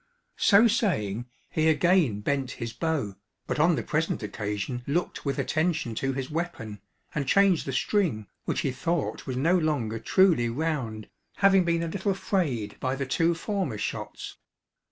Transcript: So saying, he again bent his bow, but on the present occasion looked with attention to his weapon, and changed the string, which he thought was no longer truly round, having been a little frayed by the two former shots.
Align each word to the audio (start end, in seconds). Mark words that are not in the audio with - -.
So 0.37 0.67
saying, 0.67 1.27
he 1.51 1.67
again 1.69 2.21
bent 2.21 2.53
his 2.57 2.73
bow, 2.73 3.17
but 3.45 3.59
on 3.59 3.75
the 3.75 3.83
present 3.83 4.23
occasion 4.23 4.81
looked 4.87 5.25
with 5.25 5.37
attention 5.37 5.93
to 5.93 6.13
his 6.13 6.31
weapon, 6.31 6.81
and 7.13 7.27
changed 7.27 7.67
the 7.67 7.71
string, 7.71 8.25
which 8.45 8.61
he 8.61 8.71
thought 8.71 9.27
was 9.27 9.37
no 9.37 9.55
longer 9.55 9.99
truly 9.99 10.49
round, 10.49 11.07
having 11.35 11.65
been 11.65 11.83
a 11.83 11.87
little 11.87 12.15
frayed 12.15 12.79
by 12.79 12.95
the 12.95 13.05
two 13.05 13.35
former 13.35 13.77
shots. 13.77 14.37